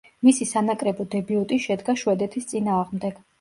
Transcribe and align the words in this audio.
მისი 0.27 0.45
სანაკრებო 0.51 1.05
დებიუტი 1.15 1.59
შედგა 1.67 1.95
შვედეთის 2.05 2.51
წინააღმდეგ. 2.55 3.23